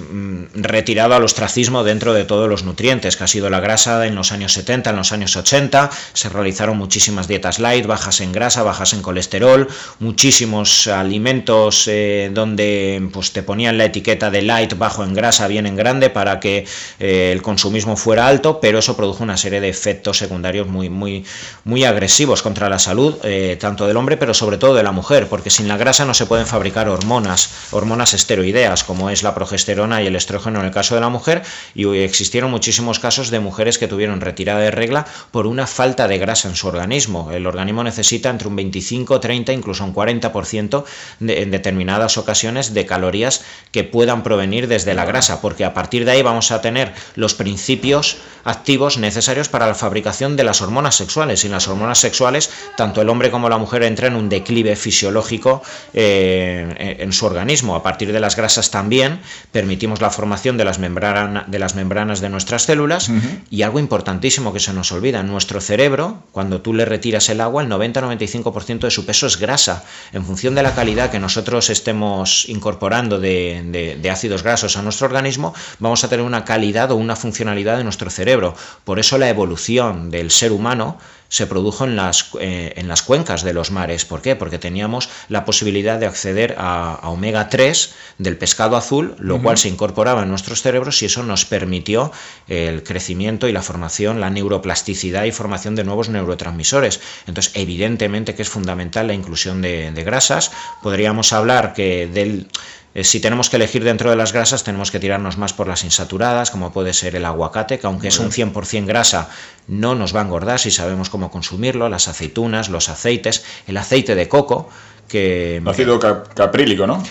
[0.55, 4.33] retirado al ostracismo dentro de todos los nutrientes que ha sido la grasa en los
[4.33, 8.93] años 70, en los años 80 se realizaron muchísimas dietas light, bajas en grasa, bajas
[8.93, 9.69] en colesterol,
[10.01, 15.67] muchísimos alimentos eh, donde pues te ponían la etiqueta de light, bajo en grasa, bien
[15.67, 16.67] en grande para que
[16.99, 21.25] el consumismo fuera alto, pero eso produjo una serie de efectos secundarios muy muy
[21.63, 23.17] muy agresivos contra la salud
[23.61, 26.27] tanto del hombre pero sobre todo de la mujer, porque sin la grasa no se
[26.33, 30.95] pueden fabricar hormonas, hormonas esteroideas, como es la progesterona y el estrógeno en el caso
[30.95, 31.43] de la mujer,
[31.75, 36.17] y existieron muchísimos casos de mujeres que tuvieron retirada de regla por una falta de
[36.17, 37.33] grasa en su organismo.
[37.33, 40.85] El organismo necesita entre un 25, 30, incluso un 40%
[41.21, 46.07] de, en determinadas ocasiones de calorías que puedan provenir desde la grasa, porque a partir
[46.07, 50.97] de ahí vamos a tener los principios activos necesarios para la fabricación de las hormonas
[50.97, 51.41] sexuales.
[51.41, 55.63] Sin las hormonas sexuales, tanto el hombre como la mujer entran en un declive fisiológico.
[55.93, 57.75] Eh, en su organismo.
[57.75, 62.29] A partir de las grasas también permitimos la formación de las, de, las membranas de
[62.29, 63.11] nuestras células
[63.51, 67.63] y algo importantísimo que se nos olvida, nuestro cerebro, cuando tú le retiras el agua,
[67.63, 69.85] el 90-95% de su peso es grasa.
[70.13, 75.07] En función de la calidad que nosotros estemos incorporando de, de ácidos grasos a nuestro
[75.07, 78.55] organismo, vamos a tener una calidad o una funcionalidad de nuestro cerebro.
[78.85, 80.99] Por eso la evolución del ser humano
[81.33, 84.05] se produjo en las, eh, en las cuencas de los mares.
[84.05, 84.37] ¿Por qué?
[84.37, 89.69] Porque teníamos la posibilidad de acceder a, omega 3 del pescado azul, lo cual se
[89.69, 92.11] incorporaba en nuestros cerebros y eso nos permitió
[92.49, 97.01] el crecimiento y la formación, la neuroplasticidad y formación de nuevos neurotransmisores.
[97.27, 100.51] Entonces, evidentemente que es fundamental la inclusión de, de grasas.
[100.83, 102.49] Podríamos hablar que del
[102.95, 105.83] eh, si tenemos que elegir dentro de las grasas, tenemos que tirarnos más por las
[105.85, 109.31] insaturadas, como puede ser el aguacate, que aunque es un 100% grasa,
[109.67, 114.15] no nos va a engordar si sabemos cómo consumirlo, las aceitunas, los aceites, el aceite
[114.15, 114.69] de coco,
[115.13, 115.61] que...
[115.67, 117.05] Ácido caprílico, ¿no?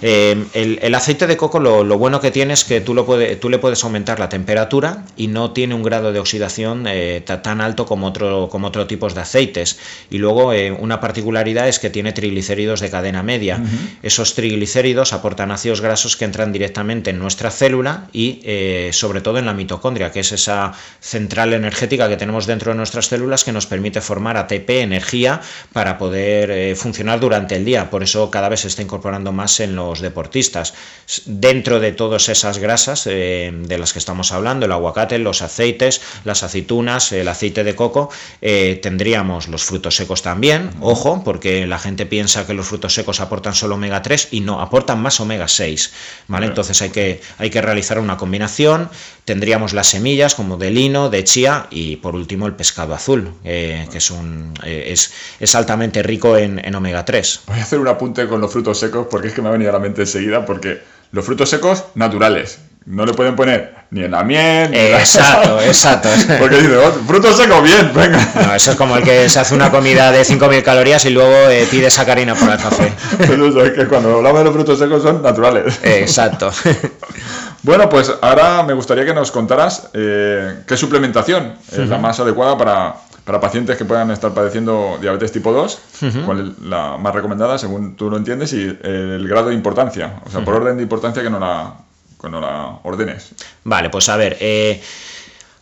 [0.00, 3.50] Eh, el, aceite de coco lo, bueno que tiene es que tú, lo puede, tú
[3.50, 7.84] le puedes aumentar la temperatura y no tiene un grado de oxidación eh, tan alto
[7.84, 9.78] como otro, como otro tipos de aceites.
[10.08, 13.62] Y luego eh, una particularidad es que tiene triglicéridos de cadena media.
[14.02, 18.40] Esos triglicéridos aportan ácidos grasos que entran directamente en nuestra célula y
[18.92, 23.06] sobre todo en la mitocondria, que es esa central energética que tenemos dentro de nuestras
[23.06, 25.42] células que nos permite formar ATP, energía,
[25.74, 29.76] para poder funcionar durante el día, por eso cada vez se está incorporando más en
[29.76, 30.74] los deportistas.
[31.24, 36.00] Dentro de todas esas grasas eh, de las que estamos hablando, el aguacate, los aceites,
[36.24, 41.78] las aceitunas, el aceite de coco, eh, tendríamos los frutos secos también, ojo, porque la
[41.78, 45.48] gente piensa que los frutos secos aportan solo omega 3 y no, aportan más omega
[45.48, 45.92] 6,
[46.28, 46.46] ¿vale?
[46.46, 48.90] Entonces hay que, hay que realizar una combinación,
[49.24, 53.86] tendríamos las semillas como de lino, de chía y por último el pescado azul, eh,
[53.90, 57.40] que es, un, es, es altamente rico en, en omega 3.
[57.46, 59.70] Voy a hacer un apunte con los frutos secos porque es que me ha venido
[59.70, 60.80] a la mente enseguida porque
[61.12, 64.70] los frutos secos naturales, no le pueden poner ni en la miel.
[64.70, 66.08] Ni exacto, exacto.
[66.38, 68.18] Porque dice, oh, frutos secos, bien, venga.
[68.34, 71.50] No, eso es como el que se hace una comida de 5.000 calorías y luego
[71.50, 72.92] eh, pide sacarina por el café.
[73.20, 75.80] Eso es que cuando hablamos de los frutos secos son naturales.
[75.82, 76.50] Exacto.
[77.62, 82.56] Bueno, pues ahora me gustaría que nos contaras eh, qué suplementación es la más adecuada
[82.56, 82.94] para,
[83.28, 85.78] para pacientes que puedan estar padeciendo diabetes tipo 2,
[86.24, 90.30] cuál es la más recomendada según tú lo entiendes y el grado de importancia, o
[90.30, 91.74] sea, por orden de importancia que no la,
[92.18, 93.32] que no la ordenes.
[93.64, 94.80] Vale, pues a ver, eh,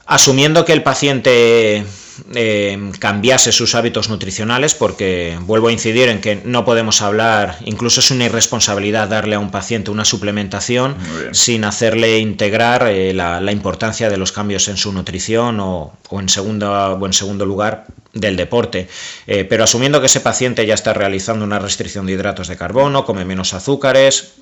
[0.06, 1.84] asumiendo que el paciente
[2.34, 8.00] eh, cambiase sus hábitos nutricionales, porque vuelvo a incidir en que no podemos hablar, incluso
[8.00, 10.96] es una irresponsabilidad darle a un paciente una suplementación
[11.32, 16.72] sin hacerle integrar eh, la, importancia de los cambios en su nutrición o, en, segundo,
[16.72, 18.88] o en segundo lugar del deporte.
[19.26, 23.04] Eh, pero asumiendo que ese paciente ya está realizando una restricción de hidratos de carbono,
[23.04, 24.34] come menos azúcares,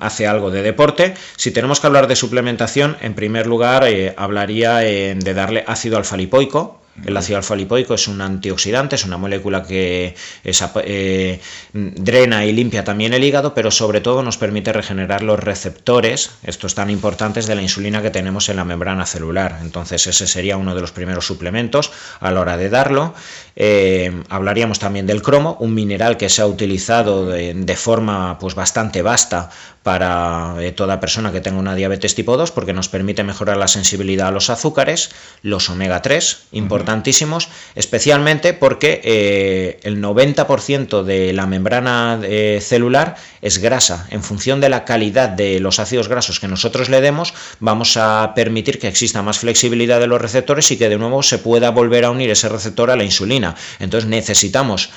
[0.00, 1.14] hace algo de deporte.
[1.36, 3.84] Si tenemos que hablar de suplementación, en primer lugar
[4.16, 9.64] hablaría de darle ácido alfa lipoico el ácido alfa-lipoico es un antioxidante, es una molécula
[9.64, 11.40] que eh,
[11.72, 16.74] drena y limpia también el hígado, pero sobre todo nos permite regenerar los receptores, estos
[16.74, 19.58] tan importantes de la insulina que tenemos en la membrana celular.
[19.60, 23.14] Entonces ese sería uno de los primeros suplementos a la hora de darlo.
[23.56, 29.02] Eh, hablaríamos también del cromo, un mineral que se ha utilizado de, forma pues, bastante
[29.02, 29.50] vasta
[29.82, 33.68] para eh, toda persona que tenga una diabetes tipo 2 porque nos permite mejorar la
[33.68, 35.10] sensibilidad a los azúcares,
[35.42, 43.16] los omega 3, importante importantísimos, especialmente porque eh, el 90% de la membrana eh, celular
[43.40, 44.06] es grasa.
[44.10, 48.32] En función de la calidad de los ácidos grasos que nosotros le demos, vamos a
[48.34, 52.04] permitir que exista más flexibilidad de los receptores y que de nuevo se pueda volver
[52.04, 53.54] a unir ese receptor a la insulina.
[53.78, 54.90] Entonces necesitamos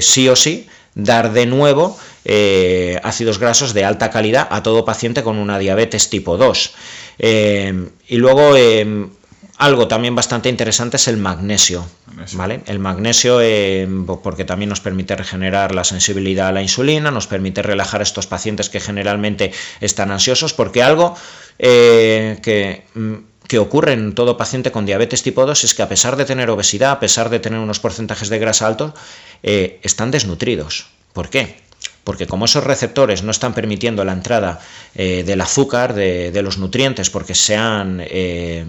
[0.00, 5.22] sí o sí dar de nuevo eh, ácidos grasos de alta calidad a todo paciente
[5.22, 6.74] con una diabetes tipo 2.
[7.18, 9.08] Eh, y luego eh,
[9.56, 11.86] algo también bastante interesante es el magnesio,
[12.34, 12.62] ¿vale?
[12.66, 13.40] El magnesio
[14.22, 18.26] porque también nos permite regenerar la sensibilidad a la insulina, nos permite relajar a estos
[18.26, 21.16] pacientes que generalmente están ansiosos, porque algo
[21.58, 23.14] que mm,
[23.46, 26.48] que ocurre en todo paciente con diabetes tipo 2 es que a pesar de tener
[26.48, 28.94] obesidad, a pesar de tener unos porcentajes de grasa altos,
[29.42, 30.86] están desnutridos.
[31.12, 31.56] ¿Por qué?
[32.04, 34.60] Porque como esos receptores no están permitiendo la entrada
[34.94, 38.66] eh, del azúcar, de, los nutrientes, porque se eh,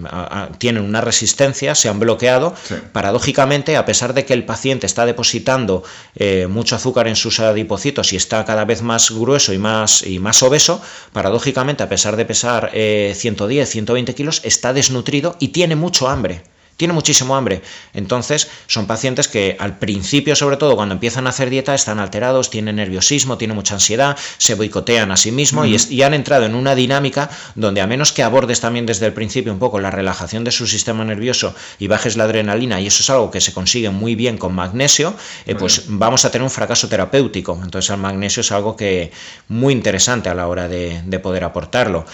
[0.58, 2.54] tienen una resistencia, se han bloqueado,
[2.92, 5.84] paradójicamente, a pesar de que el paciente está depositando
[6.16, 10.18] eh, mucho azúcar en sus adipocitos y está cada vez más grueso y más, y
[10.18, 10.80] más obeso,
[11.12, 16.42] paradójicamente, a pesar de pesar 110, 120 kilos, está desnutrido y tiene mucho hambre
[16.76, 17.62] tiene muchísimo hambre.
[17.94, 22.50] Entonces, son pacientes que al principio, sobre todo cuando empiezan a hacer dieta, están alterados,
[22.50, 26.76] tienen nerviosismo, tienen mucha ansiedad, se boicotean a sí mismos y, han entrado en una
[26.76, 30.52] dinámica donde a menos que abordes también desde el principio un poco la relajación de
[30.52, 34.14] su sistema nervioso y bajes la adrenalina, y eso es algo que se consigue muy
[34.14, 35.14] bien con magnesio,
[35.46, 37.58] eh, pues vamos a tener un fracaso terapéutico.
[37.62, 39.10] Entonces, el magnesio es algo que
[39.48, 42.04] muy interesante a la hora de, de poder aportarlo.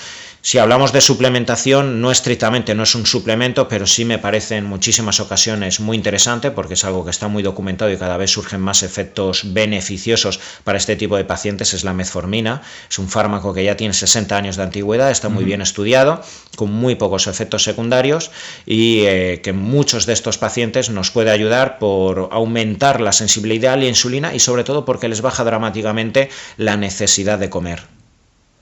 [0.44, 4.64] Si hablamos de suplementación, no estrictamente, no es un suplemento, pero sí me parece en
[4.64, 8.60] muchísimas ocasiones muy interesante porque es algo que está muy documentado y cada vez surgen
[8.60, 12.62] más efectos beneficiosos para este tipo de pacientes, es la metformina.
[12.90, 16.20] Es un fármaco que ya tiene 60 años de antigüedad, está muy bien estudiado,
[16.56, 18.32] con muy pocos efectos secundarios
[18.66, 23.76] y eh, que muchos de estos pacientes nos puede ayudar por aumentar la sensibilidad a
[23.76, 27.84] la insulina y sobre todo porque les baja dramáticamente la necesidad de comer.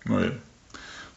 [0.04, 0.49] Muy bien.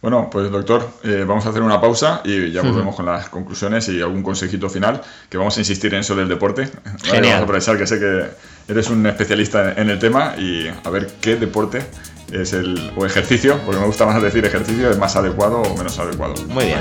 [0.04, 3.88] Bueno, pues doctor, eh, vamos a hacer una pausa y ya volvemos con las conclusiones
[3.88, 6.70] y algún consejito final, que vamos a insistir en eso del deporte.
[7.10, 8.26] Vamos a aprovechar que sé que
[8.68, 11.86] eres un especialista en el tema y a ver qué deporte
[12.34, 15.98] es el, o ejercicio, porque me gusta más decir ejercicio, es más adecuado o menos
[15.98, 16.36] adecuado.
[16.50, 16.80] Muy bien.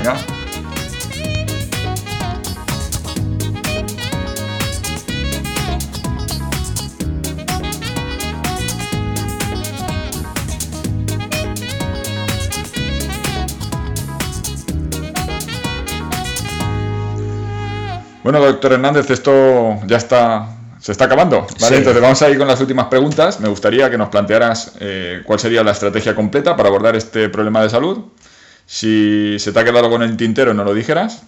[18.23, 20.47] Bueno, doctor Hernández, esto ya está,
[20.79, 21.45] se está acabando.
[21.59, 21.77] ¿vale?
[21.77, 23.41] Entonces vamos a ir con las últimas preguntas.
[23.41, 27.61] Me gustaría que nos plantearas eh, cuál sería la estrategia completa para abordar este problema
[27.61, 27.99] de salud.
[28.65, 31.23] Si se te ha quedado con el tintero, no lo dijeras.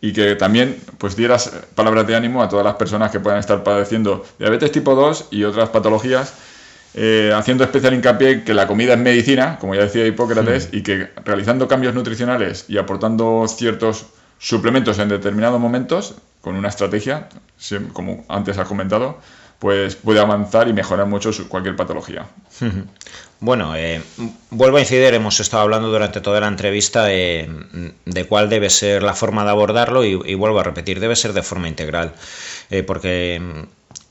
[0.00, 3.62] Y que también pues dieras palabras de ánimo a todas las personas que puedan estar
[3.62, 6.34] padeciendo diabetes tipo 2 y otras patologías,
[6.94, 10.82] eh, haciendo especial hincapié en que la comida es medicina, como ya decía Hipócrates, y
[10.82, 14.06] que realizando cambios nutricionales y aportando ciertos
[14.40, 17.28] suplementos en determinados momentos con una estrategia,
[17.94, 19.18] como antes has comentado,
[19.62, 22.26] pues puede avanzar y mejorar mucho cualquier patología.
[23.38, 24.02] Bueno, eh,
[24.50, 29.14] vuelvo a incidir, hemos estado hablando durante toda la entrevista de cuál debe ser la
[29.14, 32.12] forma de abordarlo y, vuelvo a repetir, debe ser de forma integral,
[32.70, 33.40] eh, porque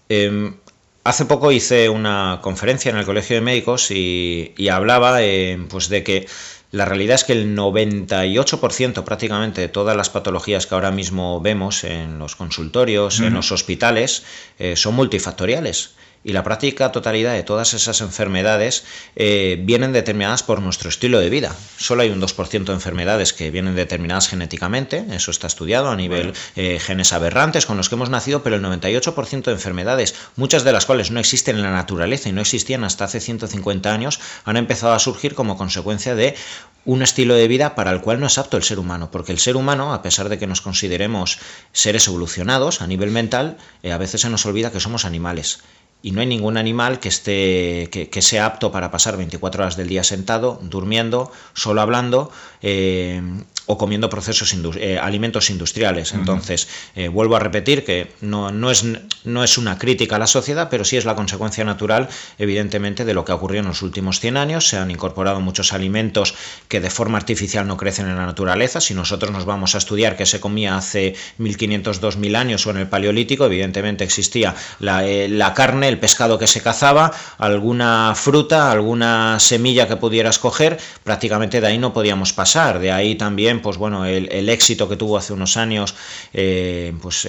[0.07, 0.55] em,
[1.03, 6.03] hace poco hice una conferencia en el Colegio de Médicos y, hablaba eh, pues de
[6.03, 6.27] que
[6.71, 11.83] la realidad es que el 98% prácticamente de todas las patologías que ahora mismo vemos
[11.83, 14.23] en los consultorios, en los hospitales,
[14.57, 15.91] eh, son multifactoriales
[16.23, 18.83] y la práctica totalidad de todas esas enfermedades
[19.15, 21.55] eh, vienen determinadas por nuestro estilo de vida.
[21.77, 26.33] Solo hay un 2% de enfermedades que vienen determinadas genéticamente, eso está estudiado a nivel
[26.55, 30.71] eh, genes aberrantes con los que hemos nacido, pero el 98% de enfermedades, muchas de
[30.71, 34.57] las cuales no existen en la naturaleza y no existían hasta hace 150 años, han
[34.57, 36.35] empezado a surgir como consecuencia de
[36.83, 39.39] un estilo de vida para el cual no es apto el ser humano, porque el
[39.39, 41.37] ser humano, a pesar de que nos consideremos
[41.73, 45.59] seres evolucionados a nivel mental, eh, a veces se nos olvida que somos animales
[46.03, 49.87] y no hay ningún animal que esté que, sea apto para pasar 24 horas del
[49.87, 53.21] día sentado, durmiendo, solo hablando eh,
[53.65, 56.13] o comiendo procesos eh, alimentos industriales.
[56.13, 58.85] Entonces, eh, vuelvo a repetir que no, no, es,
[59.23, 63.13] no es una crítica a la sociedad, pero sí es la consecuencia natural, evidentemente, de
[63.13, 64.67] lo que ha ocurrido en los últimos 100 años.
[64.67, 66.33] Se han incorporado muchos alimentos
[66.67, 68.81] que de forma artificial no crecen en la naturaleza.
[68.81, 72.77] Si nosotros nos vamos a estudiar qué se comía hace 1500, 2000 años o en
[72.77, 78.71] el Paleolítico, evidentemente existía la, eh, la carne, el pescado que se cazaba, alguna fruta,
[78.71, 82.79] alguna semilla que pudieras coger, prácticamente de ahí no podíamos pasar.
[82.79, 85.95] De ahí también también, pues bueno, el, éxito que tuvo hace unos años,
[86.33, 87.27] eh, pues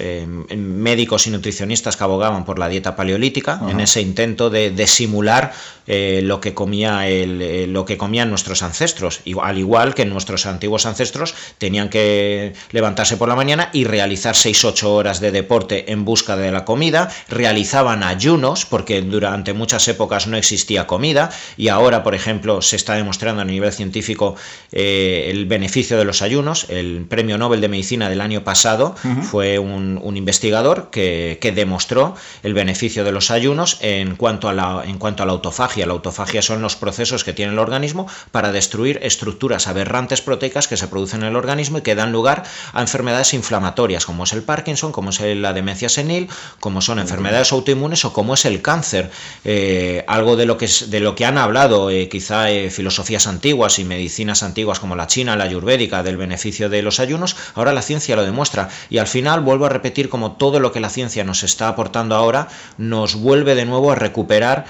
[0.55, 5.53] médicos y nutricionistas que abogaban por la dieta paleolítica, en ese intento de, simular
[5.87, 11.33] lo que comía el, lo que comían nuestros ancestros, al igual que nuestros antiguos ancestros
[11.57, 16.51] tenían que levantarse por la mañana y realizar 6-8 horas de deporte en busca de
[16.51, 22.61] la comida, realizaban ayunos, porque durante muchas épocas no existía comida, y ahora, por ejemplo,
[22.61, 24.35] se está demostrando a nivel científico
[24.71, 26.67] eh, el beneficio de los ayunos.
[26.69, 33.03] El premio Nobel de Medicina del año pasado fue un, investigador que, demostró el beneficio
[33.03, 35.85] de los ayunos en cuanto, a la, en cuanto a la autofagia.
[35.85, 40.77] La autofagia son los procesos que tiene el organismo para destruir estructuras aberrantes proteicas que
[40.77, 42.43] se producen en el organismo y que dan lugar
[42.73, 47.51] a enfermedades inflamatorias, como es el Parkinson, como es la demencia senil, como son enfermedades
[47.51, 49.11] autoinmunes o como es el cáncer.
[49.45, 53.79] Eh, algo de lo que, de lo que han hablado eh, quizá eh, filosofías antiguas
[53.79, 57.81] y medicinas antiguas como la china, la ayurvédica, del beneficio de los ayunos, ahora la
[57.81, 58.69] ciencia lo demuestra.
[58.89, 62.15] Y al final vuelvo a repetir como todo lo que la ciencia nos está aportando
[62.15, 62.47] ahora
[62.77, 64.65] nos vuelve de nuevo a recuperar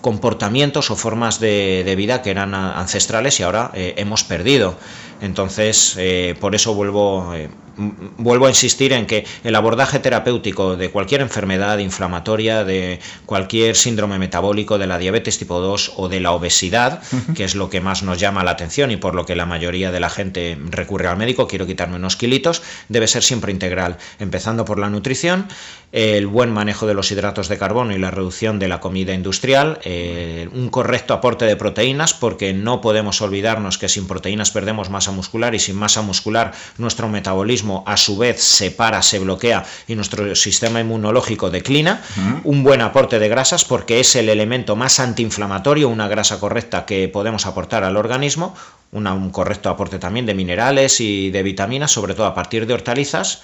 [0.00, 4.76] comportamientos o formas de, vida que eran ancestrales y ahora hemos perdido.
[5.20, 5.98] Entonces,
[6.40, 7.34] por eso vuelvo,
[7.76, 14.18] vuelvo a insistir en que el abordaje terapéutico de cualquier enfermedad inflamatoria, de cualquier síndrome
[14.18, 17.02] metabólico, de la diabetes tipo 2 o de la obesidad,
[17.34, 19.90] que es lo que más nos llama la atención y por lo que la mayoría
[19.90, 24.64] de la gente recurre al médico, quiero quitarme unos kilitos, debe ser siempre integral, empezando
[24.64, 25.48] por la nutrición,
[25.92, 29.78] el buen manejo de los hidratos de carbono y la reducción de la comida industrial,
[29.84, 35.12] eh, un correcto aporte de proteínas, porque no podemos olvidarnos que sin proteínas perdemos masa
[35.12, 39.96] muscular y sin masa muscular nuestro metabolismo a su vez se para, se bloquea y
[39.96, 42.00] nuestro sistema inmunológico declina.
[42.44, 47.08] Un buen aporte de grasas porque es el elemento más antiinflamatorio, una grasa correcta que
[47.08, 48.54] podemos aportar al organismo.
[48.92, 53.42] un correcto aporte también de minerales y de vitaminas, sobre todo a partir de hortalizas.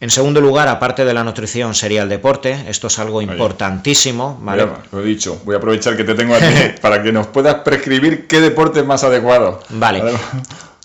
[0.00, 2.64] En segundo lugar, aparte de la nutrición, sería el deporte.
[2.68, 4.38] Esto es algo importantísimo.
[4.42, 4.66] ¿vale?
[4.92, 8.26] lo he dicho, voy a aprovechar que te tengo aquí para que nos puedas prescribir
[8.26, 9.60] qué deporte es más adecuado.
[9.70, 10.02] Vale.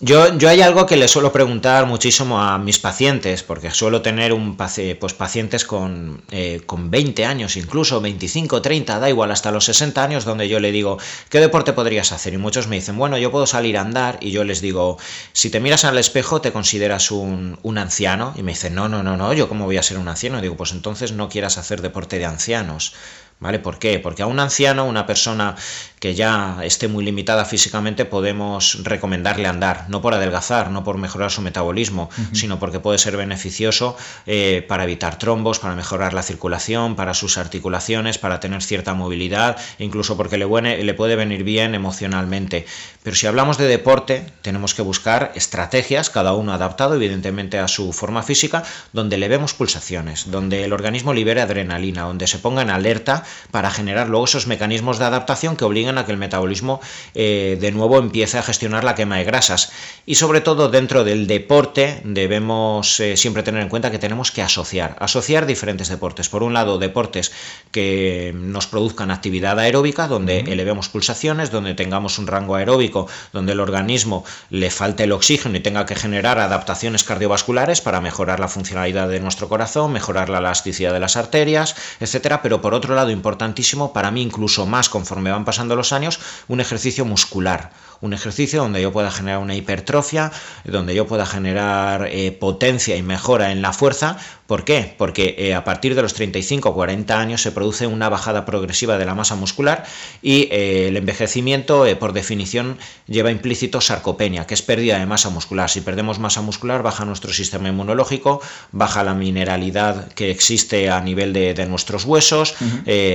[0.02, 4.32] Yo, yo hay algo que le suelo preguntar muchísimo a mis pacientes, porque suelo tener
[4.32, 9.66] un pues, pacientes con, eh, con 20 años, incluso 25, 30, da igual, hasta los
[9.66, 10.96] 60 años, donde yo le digo,
[11.28, 12.32] ¿qué deporte podrías hacer?
[12.32, 14.96] Y muchos me dicen, bueno, yo puedo salir a andar, y yo les digo,
[15.34, 19.02] si te miras al espejo, te consideras un, un anciano, y me dicen, no, no,
[19.02, 21.58] no, no, yo cómo voy a ser un anciano, y digo, pues entonces no quieras
[21.58, 22.94] hacer deporte de ancianos.
[23.40, 23.58] ¿Vale?
[23.58, 23.98] ¿Por qué?
[23.98, 25.56] Porque a un anciano, una persona
[25.98, 31.30] que ya esté muy limitada físicamente, podemos recomendarle andar, no por adelgazar, no por mejorar
[31.30, 36.96] su metabolismo, sino porque puede ser beneficioso eh, para evitar trombos, para mejorar la circulación,
[36.96, 42.66] para sus articulaciones, para tener cierta movilidad, incluso porque le, le puede venir bien emocionalmente.
[43.02, 47.92] Pero si hablamos de deporte, tenemos que buscar estrategias, cada uno adaptado evidentemente a su
[47.92, 48.64] forma física,
[48.94, 53.70] donde le vemos pulsaciones, donde el organismo libere adrenalina, donde se ponga en alerta para
[53.70, 56.80] generar luego esos mecanismos de adaptación que obligan a que el metabolismo
[57.14, 59.72] eh, de nuevo empiece a gestionar la quema de grasas.
[60.06, 64.42] Y sobre todo dentro del deporte debemos eh, siempre tener en cuenta que tenemos que
[64.42, 66.28] asociar, asociar diferentes deportes.
[66.28, 67.32] Por un lado, deportes
[67.70, 73.60] que nos produzcan actividad aeróbica, donde elevemos pulsaciones, donde tengamos un rango aeróbico, donde el
[73.60, 79.08] organismo le falte el oxígeno y tenga que generar adaptaciones cardiovasculares para mejorar la funcionalidad
[79.08, 82.42] de nuestro corazón, mejorar la elasticidad de las arterias, etcétera.
[82.42, 86.18] Pero por otro lado, importantísimo, para mí incluso más conforme van pasando los años,
[86.48, 90.32] un ejercicio muscular, un ejercicio donde yo pueda generar una hipertrofia,
[90.64, 94.16] donde yo pueda generar eh, potencia y mejora en la fuerza.
[94.50, 94.92] ¿Por qué?
[94.98, 98.98] Porque eh, a partir de los 35 o 40 años se produce una bajada progresiva
[98.98, 99.84] de la masa muscular
[100.22, 102.76] y eh, el envejecimiento, por definición,
[103.06, 105.70] lleva implícito sarcopenia, que es pérdida de masa muscular.
[105.70, 108.42] Si perdemos masa muscular, baja nuestro sistema inmunológico,
[108.72, 112.56] baja la mineralidad que existe a nivel de, nuestros huesos,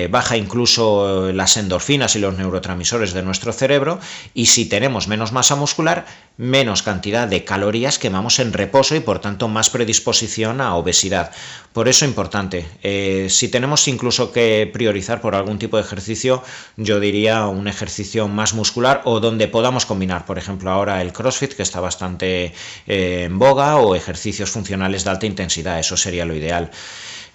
[0.09, 3.99] baja incluso las endorfinas y los neurotransmisores de nuestro cerebro
[4.33, 6.05] y si tenemos menos masa muscular,
[6.38, 11.24] menos cantidad de calorías quemamos en reposo y por tanto más predisposición a obesidad.
[11.73, 16.41] Por eso importante, eh, si tenemos incluso que priorizar por algún tipo de ejercicio,
[16.78, 21.53] yo diría un ejercicio más muscular o donde podamos combinar, por ejemplo ahora el CrossFit
[21.53, 22.53] que está bastante
[22.88, 26.71] eh, en boga o ejercicios funcionales de alta intensidad, eso sería lo ideal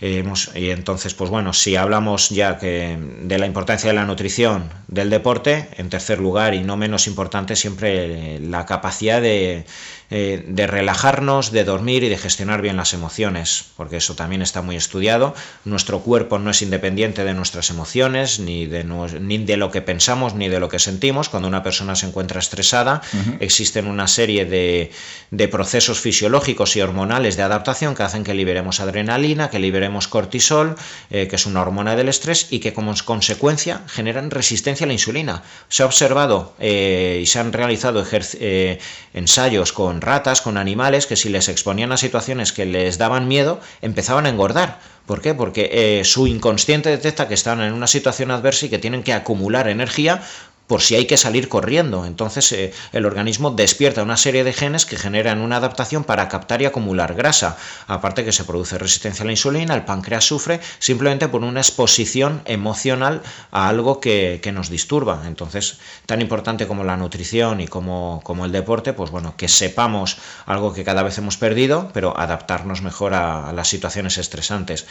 [0.00, 5.10] y entonces, pues bueno, si hablamos ya que de la importancia de la nutrición, del
[5.10, 9.66] deporte, en tercer lugar y no menos importante siempre la capacidad de
[10.12, 14.60] eh, de relajarnos, de dormir y de gestionar bien las emociones, porque eso también está
[14.60, 15.36] muy estudiado.
[15.64, 20.34] Nuestro cuerpo no es independiente de nuestras emociones, ni de, ni de lo que pensamos,
[20.34, 21.28] ni de lo que sentimos.
[21.28, 23.02] Cuando una persona se encuentra estresada,
[23.38, 24.90] existen una serie de,
[25.30, 30.76] de procesos fisiológicos y hormonales de adaptación que hacen que liberemos adrenalina, que liberemos cortisol,
[31.10, 34.92] eh, que es una hormona del estrés, y que como consecuencia generan resistencia a la
[34.92, 35.42] insulina.
[35.68, 38.78] Se ha observado eh, y se han realizado eh,
[39.14, 43.60] ensayos con ratas, con animales, que si les exponían a situaciones que les daban miedo,
[43.82, 44.78] empezaban a engordar.
[45.06, 45.34] ¿Por qué?
[45.34, 49.68] Porque su inconsciente detecta que están en una situación adversa y que tienen que acumular
[49.68, 50.22] energía
[50.70, 52.06] por si hay que salir corriendo.
[52.06, 56.62] Entonces eh, el organismo despierta una serie de genes que generan una adaptación para captar
[56.62, 57.58] y acumular grasa.
[57.88, 62.42] Aparte que se produce resistencia a la insulina, el páncreas sufre simplemente por una exposición
[62.44, 65.24] emocional a algo que, nos disturba.
[65.26, 70.18] Entonces, tan importante como la nutrición y como, como, el deporte, pues bueno, que sepamos
[70.46, 74.86] algo que cada vez hemos perdido, pero adaptarnos mejor a las situaciones estresantes.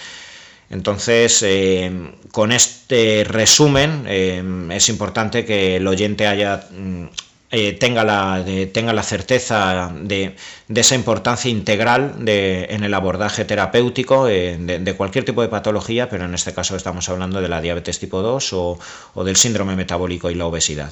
[0.69, 1.91] Entonces, eh,
[2.31, 7.05] con este resumen, eh, es importante que el oyente haya, mm,
[7.51, 10.35] eh, tenga, la, tenga la certeza de,
[10.73, 16.53] esa importancia integral en el abordaje terapéutico de, cualquier tipo de patología, pero en este
[16.53, 18.79] caso estamos hablando de la diabetes tipo 2 o,
[19.15, 20.91] o del síndrome metabólico y la obesidad.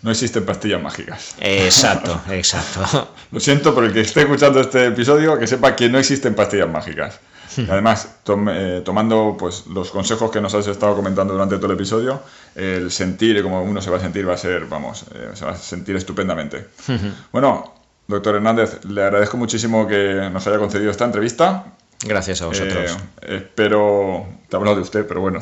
[0.00, 1.34] No existen pastillas mágicas.
[1.40, 3.12] Exacto, exacto.
[3.30, 6.70] Lo siento por el que esté escuchando este episodio, que sepa que no existen pastillas
[6.70, 7.20] mágicas.
[7.68, 8.08] Además,
[8.50, 12.20] eh, tomando pues, los consejos que nos has estado comentando durante todo el episodio,
[12.54, 15.44] el sentir y cómo uno se va a sentir va a ser, vamos, eh, se
[15.44, 16.66] va a sentir estupendamente.
[17.32, 17.74] Bueno,
[18.06, 21.64] doctor Hernández, le agradezco muchísimo que nos haya concedido esta entrevista.
[22.04, 22.96] Gracias a vosotros.
[23.22, 25.40] Eh, espero, te hablo de usted, pero bueno,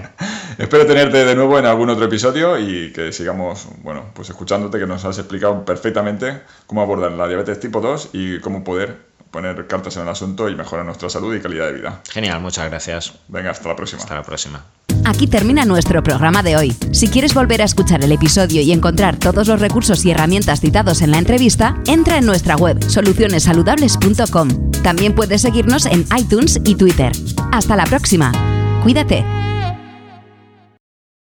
[0.58, 4.86] espero tenerte de nuevo en algún otro episodio y que sigamos, bueno, pues escuchándote, que
[4.86, 9.96] nos has explicado perfectamente cómo abordar la diabetes tipo 2 y cómo poder poner cartas
[9.96, 12.02] en el asunto y mejorar nuestra salud y calidad de vida.
[12.08, 13.14] Genial, muchas gracias.
[13.28, 14.02] Venga, hasta la próxima.
[14.02, 14.64] Hasta la próxima.
[15.04, 16.76] Aquí termina nuestro programa de hoy.
[16.92, 21.02] Si quieres volver a escuchar el episodio y encontrar todos los recursos y herramientas citados
[21.02, 24.70] en la entrevista, entra en nuestra web solucionesaludables.com.
[24.82, 27.12] También puedes seguirnos en iTunes y Twitter.
[27.52, 28.32] Hasta la próxima.
[28.82, 29.24] Cuídate.